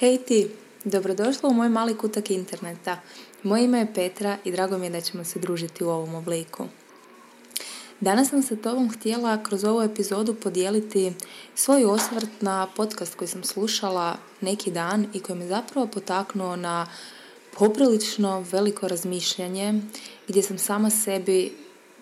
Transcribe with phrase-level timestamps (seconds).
[0.00, 0.50] Hej ti,
[0.84, 3.00] dobrodošla u moj mali kutak interneta.
[3.42, 6.64] Moje ime je Petra i drago mi je da ćemo se družiti u ovom obliku.
[8.00, 11.12] Danas sam se tobom htjela kroz ovu epizodu podijeliti
[11.54, 16.86] svoj osvrt na podcast koji sam slušala neki dan i koji me zapravo potaknuo na
[17.58, 19.74] poprilično veliko razmišljanje
[20.28, 21.52] gdje sam sama sebi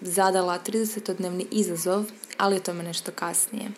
[0.00, 2.04] zadala 30-dnevni izazov,
[2.36, 3.70] ali o tome nešto kasnije.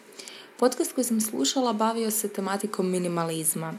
[0.56, 3.74] Podcast koji sam slušala bavio se tematikom minimalizma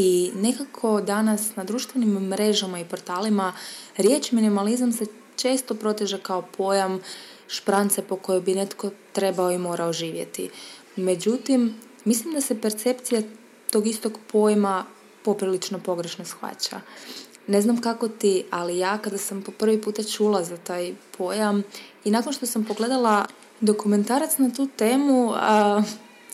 [0.00, 3.52] i nekako danas na društvenim mrežama i portalima
[3.96, 5.06] riječ minimalizam se
[5.36, 7.00] često proteže kao pojam
[7.48, 10.50] šprance po kojoj bi netko trebao i morao živjeti.
[10.96, 13.22] Međutim, mislim da se percepcija
[13.70, 14.84] tog istog pojma
[15.24, 16.80] poprilično pogrešno shvaća.
[17.46, 21.62] Ne znam kako ti, ali ja kada sam po prvi puta čula za taj pojam
[22.04, 23.26] i nakon što sam pogledala
[23.60, 25.82] dokumentarac na tu temu, a,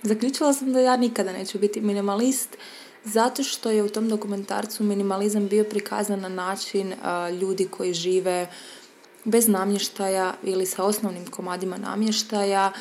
[0.03, 2.57] zaključila sam da ja nikada neću biti minimalist
[3.05, 6.95] zato što je u tom dokumentarcu minimalizam bio prikazan na način
[7.41, 8.49] ljudi koji žive
[9.25, 12.73] bez namještaja ili sa osnovnim komadima namještaja,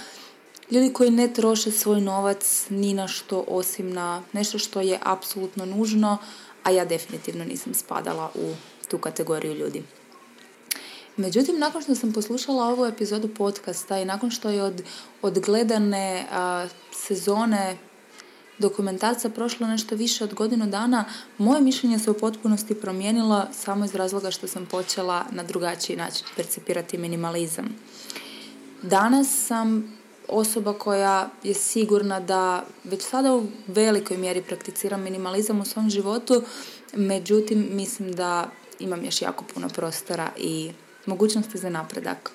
[0.71, 5.65] ljudi koji ne troše svoj novac ni na što osim na nešto što je apsolutno
[5.65, 6.17] nužno,
[6.63, 8.53] a ja definitivno nisam spadala u
[8.87, 9.83] tu kategoriju ljudi.
[11.17, 14.83] Međutim, nakon što sam poslušala ovu epizodu podcasta i nakon što je od,
[15.21, 16.25] od gledane
[16.91, 17.77] sezone
[18.57, 21.05] dokumentarca prošlo nešto više od godinu dana,
[21.37, 26.25] moje mišljenje se u potpunosti promijenilo samo iz razloga što sam počela na drugačiji način
[26.35, 27.75] percepirati minimalizam.
[28.81, 29.93] Danas sam
[30.27, 36.43] osoba koja je sigurna da već sada u velikoj mjeri prakticiram minimalizam u svom životu,
[36.93, 40.71] međutim mislim da imam još jako puno prostora i
[41.05, 42.31] mogućnosti za napredak.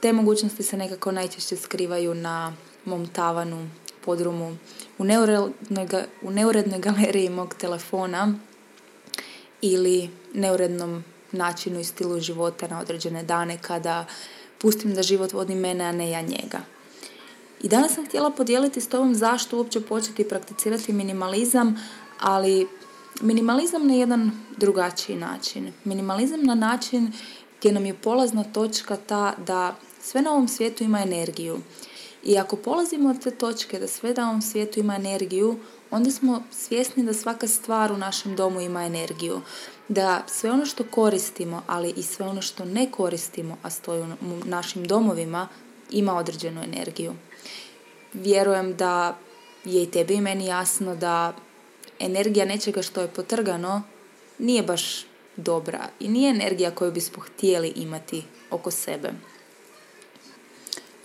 [0.00, 2.52] Te mogućnosti se nekako najčešće skrivaju na
[2.84, 3.68] mom tavanu,
[4.08, 4.56] podrumu,
[4.98, 5.04] u
[6.22, 8.34] u neurednoj galeriji mog telefona
[9.60, 14.06] ili neurednom načinu i stilu života na određene dane kada
[14.58, 16.60] pustim da život vodi mene, a ne ja njega.
[17.60, 21.76] I danas sam htjela podijeliti s tobom zašto uopće početi prakticirati minimalizam,
[22.20, 22.66] ali
[23.20, 25.72] minimalizam na jedan drugačiji način.
[25.84, 27.12] Minimalizam na način
[27.58, 31.58] gdje nam je polazna točka ta da sve na ovom svijetu ima energiju.
[32.24, 35.58] I ako polazimo od te točke da sve na ovom svijetu ima energiju,
[35.90, 39.40] onda smo svjesni da svaka stvar u našem domu ima energiju.
[39.88, 44.06] Da sve ono što koristimo, ali i sve ono što ne koristimo, a stoji u
[44.44, 45.48] našim domovima,
[45.90, 47.14] ima određenu energiju.
[48.12, 49.18] Vjerujem da
[49.64, 51.32] je i tebi i meni jasno da
[51.98, 53.82] energija nečega što je potrgano
[54.38, 55.06] nije baš
[55.36, 59.12] dobra i nije energija koju bismo htjeli imati oko sebe.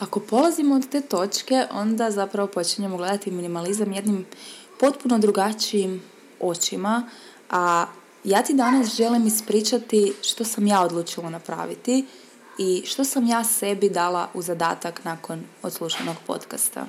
[0.04, 4.26] Ako polazimo od te točke, onda zapravo počinjemo gledati minimalizam jednim
[4.80, 6.02] potpuno drugačijim
[6.40, 7.10] očima,
[7.50, 7.86] a
[8.24, 12.06] ja ti danas želim ispričati što sam ja odlučila napraviti
[12.58, 16.86] i što sam ja sebi dala u zadatak nakon odslušanog podcasta.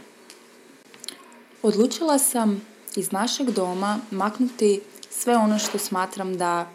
[1.63, 2.63] Odlučila sam
[2.97, 4.81] iz našeg doma maknuti
[5.11, 6.67] sve ono što smatram da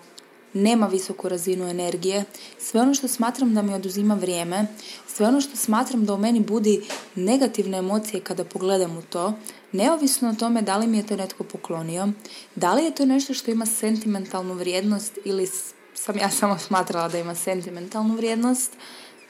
[0.54, 2.24] nema visoku razinu energije,
[2.60, 4.68] sve ono što smatram da mi oduzima vrijeme,
[5.08, 6.82] sve ono što smatram da u meni budi
[7.16, 9.34] negativne emocije kada pogledam u to,
[9.72, 12.08] neovisno o tome da li mi je to netko poklonio,
[12.56, 15.50] da li je to nešto što ima sentimentalnu vrijednost ili
[15.94, 18.72] sam ja samo smatrala da ima sentimentalnu vrijednost,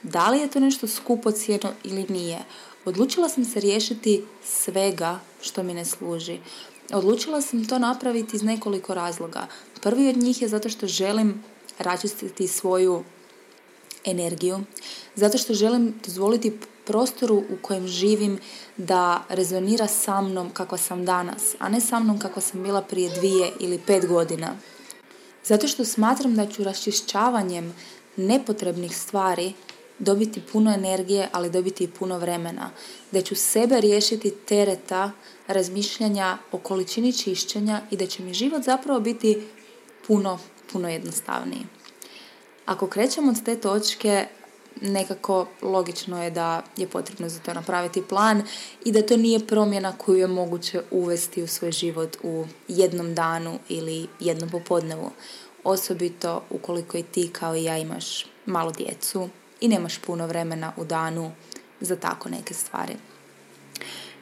[0.03, 2.39] da li je to nešto skupo cijeno ili nije.
[2.85, 6.39] Odlučila sam se riješiti svega što mi ne služi.
[6.93, 9.47] Odlučila sam to napraviti iz nekoliko razloga.
[9.81, 11.43] Prvi od njih je zato što želim
[11.79, 13.03] račistiti svoju
[14.05, 14.59] energiju,
[15.15, 18.39] zato što želim dozvoliti prostoru u kojem živim
[18.77, 23.09] da rezonira sa mnom kakva sam danas, a ne sa mnom kakva sam bila prije
[23.09, 24.55] dvije ili pet godina.
[25.45, 27.73] Zato što smatram da ću raščišćavanjem
[28.15, 29.53] nepotrebnih stvari
[29.99, 32.71] dobiti puno energije, ali dobiti i puno vremena.
[33.11, 35.11] Da ću sebe riješiti tereta
[35.47, 39.47] razmišljanja o količini čišćenja i da će mi život zapravo biti
[40.07, 40.39] puno,
[40.71, 41.65] puno jednostavniji.
[42.65, 44.27] Ako krećemo od te točke,
[44.81, 48.43] nekako logično je da je potrebno za to napraviti plan
[48.85, 53.59] i da to nije promjena koju je moguće uvesti u svoj život u jednom danu
[53.69, 55.11] ili jednom popodnevu.
[55.63, 59.29] Osobito ukoliko i ti kao i ja imaš malu djecu
[59.61, 61.31] i nemaš puno vremena u danu
[61.81, 62.95] za tako neke stvari.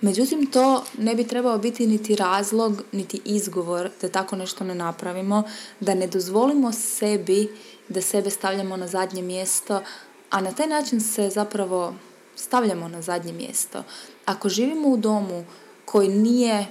[0.02, 5.44] Međutim, to ne bi trebao biti niti razlog, niti izgovor da tako nešto ne napravimo,
[5.80, 7.50] da ne dozvolimo sebi
[7.90, 9.82] da sebe stavljamo na zadnje mjesto,
[10.30, 11.94] a na taj način se zapravo
[12.36, 13.84] stavljamo na zadnje mjesto.
[14.26, 15.46] Ako živimo u domu
[15.86, 16.66] koji nije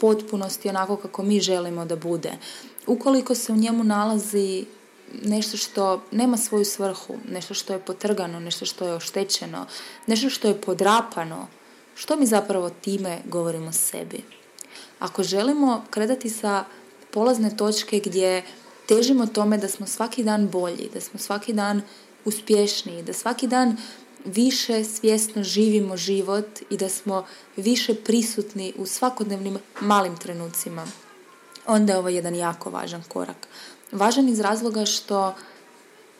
[0.00, 2.32] potpunosti onako kako mi želimo da bude.
[2.86, 4.64] Ukoliko se u njemu nalazi
[5.22, 9.66] nešto što nema svoju svrhu, nešto što je potrgano, nešto što je oštećeno,
[10.06, 11.48] nešto što je podrapano,
[11.94, 14.24] što mi zapravo time govorimo sebi?
[14.98, 16.64] Ako želimo kretati sa
[17.10, 18.42] polazne točke gdje
[18.88, 21.82] težimo tome da smo svaki dan bolji, da smo svaki dan
[22.24, 23.76] uspješniji, da svaki dan
[24.24, 27.26] više svjesno živimo život i da smo
[27.56, 30.86] više prisutni u svakodnevnim malim trenucima,
[31.66, 33.48] onda je ovo jedan jako važan korak.
[33.92, 35.34] Važan iz razloga što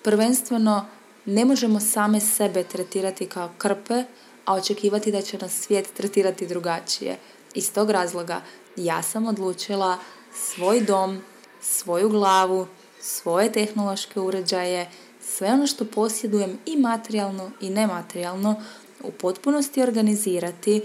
[0.02, 0.86] prvenstveno
[1.24, 4.04] ne možemo same sebe tretirati kao krpe,
[4.44, 7.18] a očekivati da će nas svijet tretirati drugačije.
[7.54, 8.42] Iz tog razloga
[8.76, 9.98] ja sam odlučila
[10.34, 11.20] svoj dom,
[11.60, 12.66] svoju glavu,
[13.00, 14.90] svoje tehnološke uređaje,
[15.22, 18.62] sve ono što posjedujem i materijalno i nematerijalno
[19.02, 20.82] u potpunosti organizirati,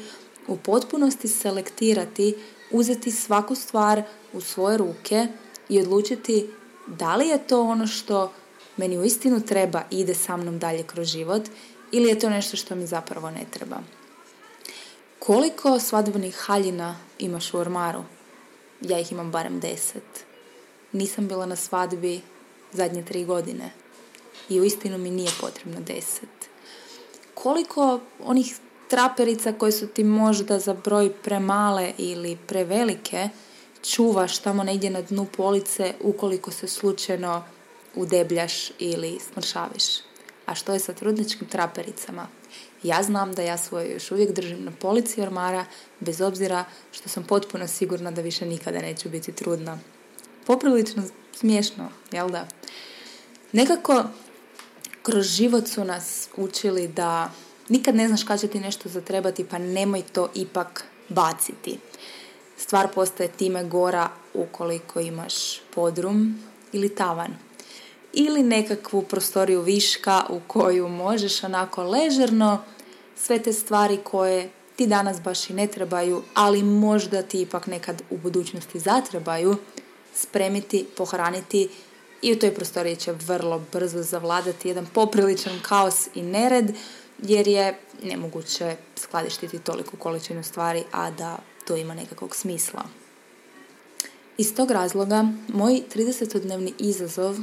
[0.48, 2.36] u potpunosti selektirati,
[2.72, 4.04] uzeti svaku stvar
[4.34, 5.28] u svoje ruke
[5.70, 6.50] i odlučiti
[6.88, 8.32] da li je to ono što
[8.78, 11.42] meni uistinu treba i ide sa mnom dalje kroz život
[11.92, 13.78] ili je to nešto što mi zapravo ne treba.
[15.20, 18.04] Koliko svadbenih haljina imaš u ormaru?
[18.82, 20.26] Ja ih imam barem deset.
[20.92, 22.22] Nisam bila na svadbi
[22.72, 23.72] zadnje tri godine
[24.50, 26.50] i uistinu mi nije potrebno deset.
[27.34, 28.56] Koliko onih
[28.88, 33.30] traperica koje su ti možda za broj premale ili prevelike
[33.90, 37.44] čuvaš tamo negdje na dnu police ukoliko se slučajno
[37.96, 39.84] udebljaš ili smršaviš.
[40.46, 42.28] A što je sa trudničkim trapericama?
[42.84, 45.66] Ja znam da ja svoje još uvijek držim na polici ormara,
[46.00, 49.80] bez obzira što sam potpuno sigurna da više nikada neću biti trudna.
[50.46, 51.04] Poprilično
[51.34, 52.48] smiješno, jel da?
[53.52, 54.04] Nekako
[55.04, 57.32] kroz život su nas učili da
[57.70, 61.80] nikad ne znaš kada će ti nešto zatrebati, pa nemoj to ipak baciti.
[62.58, 67.38] Stvar postaje time gora ukoliko imaš podrum ili tavan.
[68.14, 72.64] Ili nekakvu prostoriju viška u koju možeš onako ležerno
[73.16, 78.02] sve te stvari koje ti danas baš i ne trebaju, ali možda ti ipak nekad
[78.10, 79.56] u budućnosti zatrebaju,
[80.14, 81.70] spremiti, pohraniti
[82.22, 86.76] i u toj prostoriji će vrlo brzo zavladati jedan popriličan kaos i nered,
[87.24, 91.38] jer je nemoguće skladištiti toliku količinu stvari, a da
[91.68, 92.84] to ima nekakvog smisla.
[94.38, 97.38] Iz tog razloga, moj 30-dnevni izazov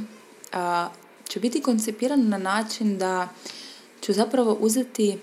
[0.51, 0.89] a,
[1.29, 3.29] će biti koncipiran na način da
[4.01, 5.17] ću zapravo uzeti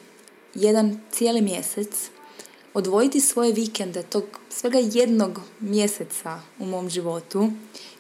[0.55, 2.11] jedan cijeli mjesec,
[2.75, 7.51] odvojiti svoje vikende, tog svega jednog mjeseca u mom životu,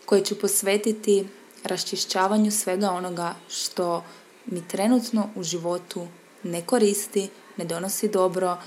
[0.06, 1.29] koje ću posvetiti
[1.64, 4.05] raščišćavanju svega onoga što
[4.47, 6.06] mi trenutno u životu
[6.43, 8.58] ne koristi, ne donosi dobro,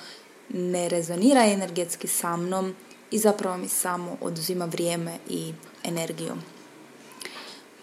[0.53, 2.75] ne rezonira energetski sa mnom
[3.11, 5.53] i zapravo mi samo oduzima vrijeme i
[5.83, 6.33] energiju.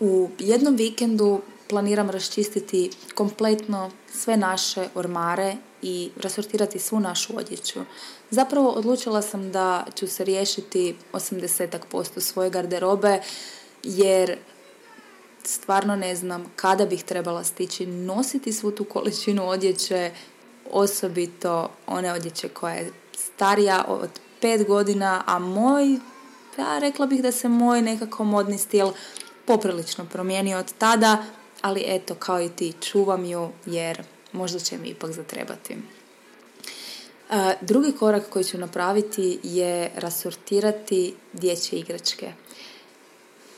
[0.01, 7.81] U jednom vikendu planiram raščistiti kompletno sve naše ormare i rasortirati svu našu odjeću.
[8.31, 13.21] Zapravo odlučila sam da ću se riješiti 80% svoje garderobe
[13.83, 14.39] jer
[15.45, 20.11] stvarno ne znam kada bih trebala stići nositi svu tu količinu odjeće,
[20.73, 25.93] osobito one odjeće koja je starija od pet godina, a moj,
[26.59, 28.93] ja rekla bih da se moj nekako modni stil
[29.47, 31.25] poprilično promijenio od tada,
[31.63, 34.03] ali eto, kao i ti, čuvam ju jer
[34.33, 35.77] možda će mi ipak zatrebati.
[37.61, 42.33] Drugi korak koji ću napraviti je rasortirati dječje igračke.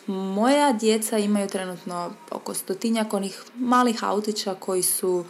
[0.06, 5.24] Moja djeca imaju trenutno oko stotinjak onih malih autića koji su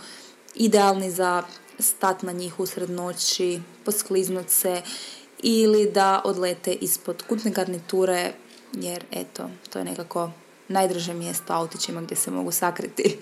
[0.54, 1.42] idealni za
[1.82, 4.82] stat na njih usred noći, poskliznut se
[5.42, 8.32] ili da odlete ispod kutne garniture
[8.72, 10.30] jer eto, to je nekako
[10.68, 13.18] najdrže mjesto autićima gdje se mogu sakriti.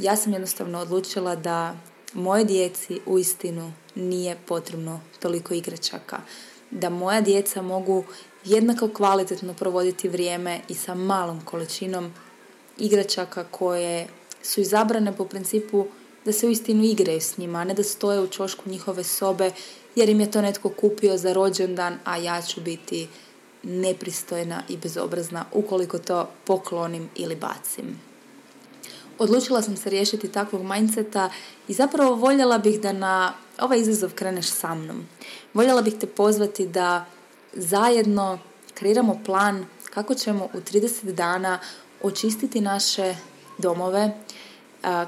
[0.00, 1.76] ja sam jednostavno odlučila da
[2.14, 6.20] moje djeci uistinu nije potrebno toliko igračaka.
[6.70, 8.04] Da moja djeca mogu
[8.44, 12.12] jednako kvalitetno provoditi vrijeme i sa malom količinom
[12.78, 14.08] igračaka koje
[14.42, 15.86] su izabrane po principu
[16.26, 19.50] da se uistinu igraju s njima, a ne da stoje u čošku njihove sobe
[19.94, 23.08] jer im je to netko kupio za rođendan, a ja ću biti
[23.62, 28.00] nepristojna i bezobrazna ukoliko to poklonim ili bacim.
[29.18, 31.30] Odlučila sam se riješiti takvog mindseta
[31.68, 35.06] i zapravo voljela bih da na ovaj izazov kreneš sa mnom.
[35.54, 37.06] Voljela bih te pozvati da
[37.52, 38.38] zajedno
[38.74, 41.58] kreiramo plan kako ćemo u 30 dana
[42.02, 43.14] očistiti naše
[43.58, 44.10] domove,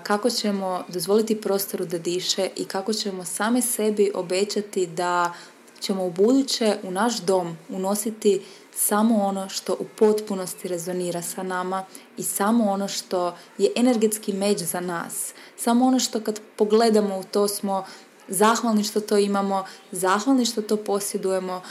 [0.02, 5.32] kako ćemo dozvoliti prostoru da diše i kako ćemo same sebi obećati da
[5.80, 8.42] ćemo u buduće u naš dom unositi
[8.76, 11.84] samo ono što u potpunosti rezonira sa nama
[12.16, 15.32] i samo ono što je energetski međ za nas.
[15.56, 17.84] Samo ono što kad pogledamo u to smo
[18.28, 21.62] zahvalni što to imamo, zahvalni što to posjedujemo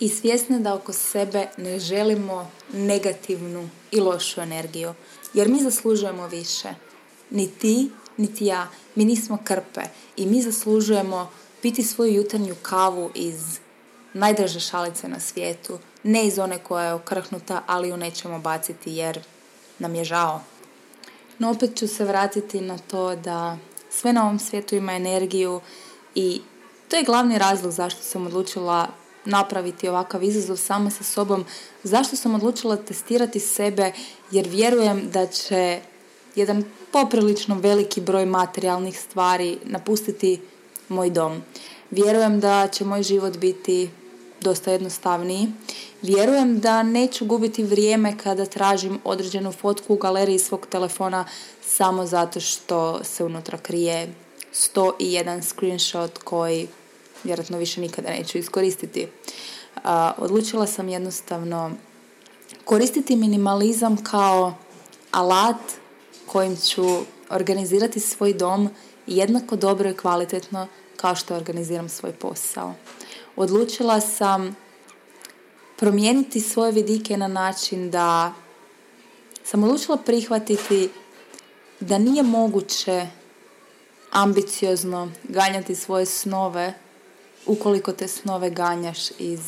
[0.00, 4.94] i svjesni da oko sebe ne želimo negativnu i lošu energiju.
[5.34, 6.89] Jer mi zaslužujemo više.
[7.30, 8.68] Ni ti, niti ja.
[8.94, 9.80] Mi nismo krpe
[10.16, 11.30] i mi zaslužujemo
[11.62, 13.58] piti svoju jutarnju kavu iz
[14.14, 15.78] najdraže šalice na svijetu.
[16.02, 19.20] Ne iz one koja je okrhnuta, ali ju nećemo baciti jer
[19.78, 20.40] nam je žao.
[21.38, 23.58] No opet ću se vratiti na to da
[23.90, 25.60] sve na ovom svijetu ima energiju
[26.14, 26.40] i
[26.88, 28.88] to je glavni razlog zašto sam odlučila
[29.24, 31.44] napraviti ovakav izazov sama sa sobom,
[31.82, 33.92] zašto sam odlučila testirati sebe
[34.30, 35.80] jer vjerujem da će
[36.40, 40.40] jedan poprilično veliki broj materijalnih stvari napustiti
[40.88, 41.42] moj dom.
[41.90, 43.90] Vjerujem da će moj život biti
[44.40, 45.48] dosta jednostavniji.
[46.02, 51.24] Vjerujem da neću gubiti vrijeme kada tražim određenu fotku u galeriji svog telefona
[51.66, 54.14] samo zato što se unutra krije
[54.52, 56.68] 101 screenshot koji
[57.24, 59.06] vjerojatno više nikada neću iskoristiti.
[60.18, 61.70] odlučila sam jednostavno
[62.64, 64.54] koristiti minimalizam kao
[65.10, 65.56] alat
[66.32, 66.82] kojim ću
[67.30, 68.70] organizirati svoj dom
[69.06, 72.74] jednako dobro i kvalitetno kao što organiziram svoj posao.
[73.36, 74.56] Odlučila sam
[75.76, 78.32] promijeniti svoje vidike na način da
[79.44, 80.90] sam odlučila prihvatiti
[81.80, 83.06] da nije moguće
[84.10, 86.74] ambiciozno ganjati svoje snove
[87.46, 89.40] ukoliko te snove ganjaš iz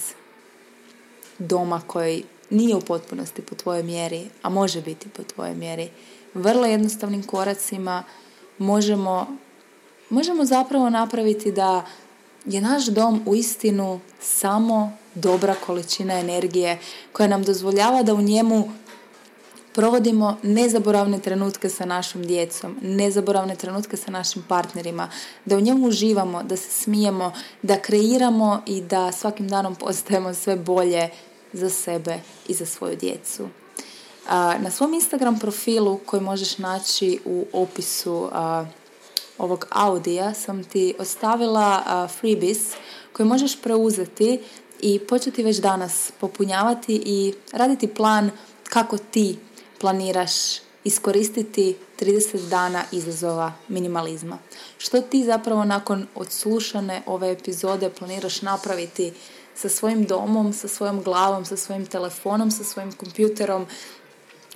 [1.39, 5.91] doma koji nije u potpunosti po tvojoj mjeri, a može biti po tvojoj mjeri.
[6.35, 8.05] Vrlo jednostavnim koracima
[8.59, 9.27] možemo,
[10.11, 11.85] možemo zapravo napraviti da
[12.45, 16.79] je naš dom u istinu samo dobra količina energije
[17.12, 18.71] koja nam dozvoljava da u njemu
[19.75, 25.09] provodimo nezaboravne trenutke sa našom djecom, nezaboravne trenutke sa našim partnerima,
[25.45, 30.57] da u njemu uživamo, da se smijemo, da kreiramo i da svakim danom postajemo sve
[30.57, 31.09] bolje
[31.53, 33.49] za sebe i za svoju djecu.
[34.31, 38.31] Na svom Instagram profilu koji možeš naći u opisu
[39.38, 42.59] ovog audija sam ti ostavila freebies
[43.12, 44.41] koji možeš preuzeti
[44.81, 48.31] i početi već danas popunjavati i raditi plan
[48.64, 49.38] kako ti
[49.81, 50.33] planiraš
[50.85, 54.38] iskoristiti 30 dana izazova minimalizma.
[54.79, 59.12] Što ti zapravo nakon odslušane ove epizode planiraš napraviti
[59.55, 63.67] sa svojim domom, sa svojom glavom, sa svojim telefonom, sa svojim kompjuterom,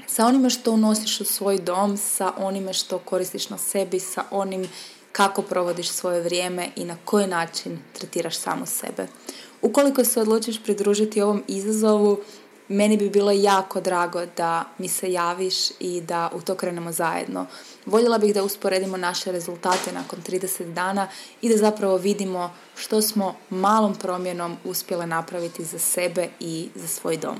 [0.07, 4.69] sa onime što unosiš u svoj dom, sa onime što koristiš na sebi, sa onim
[5.13, 9.07] kako provodiš svoje vrijeme i na koji način tretiraš samo sebe.
[9.63, 12.21] Ukoliko se odlučiš pridružiti ovom izazovu,
[12.69, 17.47] meni bi bilo jako drago da mi se javiš i da u to krenemo zajedno.
[17.87, 21.09] Voljela bih da usporedimo naše rezultate nakon 30 dana
[21.43, 27.17] i da zapravo vidimo što smo malom promjenom uspjele napraviti za sebe i za svoj
[27.17, 27.37] dom.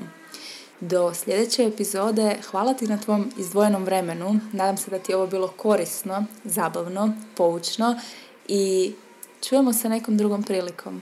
[0.79, 4.39] Do sljedeće epizode hvala ti na tvom izdvojenom vremenu.
[4.51, 7.99] Nadam se da ti je ovo bilo korisno, zabavno, poučno
[8.47, 8.93] i
[9.41, 11.01] čujemo se nekom drugom prilikom.